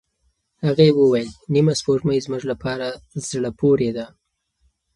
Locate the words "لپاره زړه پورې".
2.51-3.89